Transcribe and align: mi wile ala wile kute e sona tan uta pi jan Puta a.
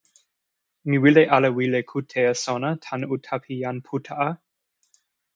mi 0.87 0.97
wile 1.03 1.23
ala 1.35 1.49
wile 1.57 1.79
kute 1.89 2.19
e 2.29 2.33
sona 2.43 2.69
tan 2.83 3.01
uta 3.13 3.35
pi 3.43 3.53
jan 3.61 3.77
Puta 3.85 4.13
a. 4.27 4.29